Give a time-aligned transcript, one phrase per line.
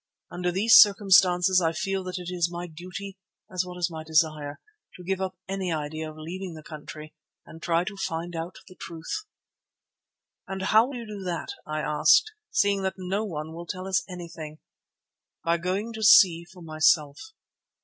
[0.31, 3.19] Under these circumstances I feel that it is my duty,
[3.53, 4.59] as well as my desire,
[4.95, 7.13] to give up any idea of leaving the country
[7.45, 9.25] and try to find out the truth."
[10.47, 14.03] "And how will you do that," I asked, "seeing that no one will tell us
[14.09, 14.57] anything?"
[15.43, 17.19] "By going to see for myself."